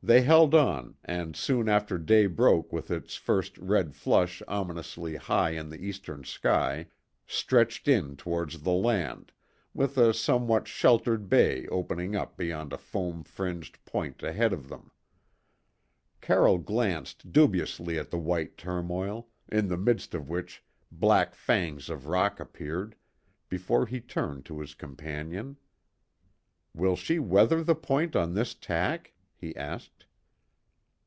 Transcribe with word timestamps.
They 0.00 0.22
held 0.22 0.54
on 0.54 0.96
and, 1.04 1.34
soon 1.34 1.68
after 1.68 1.98
day 1.98 2.26
broke 2.26 2.72
with 2.72 2.88
its 2.88 3.16
first 3.16 3.58
red 3.58 3.96
flush 3.96 4.40
ominously 4.46 5.16
high 5.16 5.50
in 5.50 5.70
the 5.70 5.84
eastern 5.84 6.22
sky, 6.22 6.86
stretched 7.26 7.88
in 7.88 8.14
towards 8.16 8.62
the 8.62 8.70
land, 8.72 9.32
with 9.74 9.98
a 9.98 10.14
somewhat 10.14 10.68
sheltered 10.68 11.28
bay 11.28 11.66
opening 11.66 12.14
up 12.14 12.36
beyond 12.36 12.72
a 12.72 12.78
foam 12.78 13.24
fringed 13.24 13.84
point 13.84 14.22
ahead 14.22 14.52
of 14.52 14.68
them. 14.68 14.92
Carroll 16.20 16.58
glanced 16.58 17.32
dubiously 17.32 17.98
at 17.98 18.10
the 18.10 18.18
white 18.20 18.56
turmoil, 18.56 19.26
in 19.50 19.66
the 19.66 19.76
midst 19.76 20.14
of 20.14 20.28
which 20.30 20.62
black 20.92 21.34
fangs 21.34 21.90
of 21.90 22.06
rock 22.06 22.38
appeared, 22.38 22.94
before 23.48 23.84
he 23.84 24.00
turned 24.00 24.44
to 24.46 24.60
his 24.60 24.74
companion. 24.76 25.56
"Will 26.72 26.94
she 26.94 27.18
weather 27.18 27.64
the 27.64 27.74
point 27.74 28.14
on 28.14 28.34
this 28.34 28.54
tack?" 28.54 29.12
he 29.40 29.54
asked. 29.54 30.04